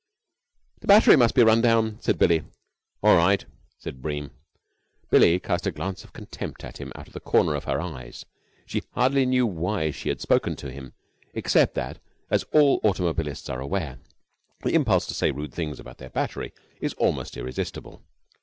"The 0.79 0.87
battery 0.87 1.15
must 1.15 1.35
be 1.35 1.43
run 1.43 1.61
down," 1.61 1.99
said 2.01 2.17
Billie. 2.17 2.41
"All 3.03 3.15
right," 3.15 3.45
said 3.77 4.01
Bream. 4.01 4.31
Billie 5.11 5.39
cast 5.39 5.67
a 5.67 5.71
glance 5.71 6.03
of 6.03 6.11
contempt 6.11 6.63
at 6.63 6.79
him 6.79 6.91
out 6.95 7.05
of 7.05 7.13
the 7.13 7.19
corner 7.19 7.53
of 7.53 7.65
her 7.65 7.79
eyes. 7.79 8.25
She 8.65 8.81
hardly 8.93 9.27
knew 9.27 9.45
why 9.45 9.91
she 9.91 10.09
had 10.09 10.19
spoken 10.19 10.55
to 10.55 10.71
him 10.71 10.93
except 11.35 11.75
that, 11.75 11.99
as 12.31 12.41
all 12.45 12.79
automobilists 12.83 13.47
are 13.47 13.59
aware, 13.61 13.99
the 14.63 14.73
impulse 14.73 15.05
to 15.05 15.13
say 15.13 15.29
rude 15.29 15.53
things 15.53 15.79
about 15.79 15.99
their 15.99 16.09
battery 16.09 16.51
is 16.79 16.95
almost 16.95 17.37
irresistible. 17.37 18.01